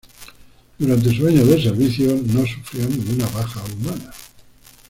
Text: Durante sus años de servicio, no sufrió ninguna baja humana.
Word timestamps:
Durante 0.79 1.15
sus 1.15 1.27
años 1.27 1.47
de 1.47 1.61
servicio, 1.61 2.15
no 2.25 2.43
sufrió 2.43 2.89
ninguna 2.89 3.27
baja 3.35 3.61
humana. 3.71 4.11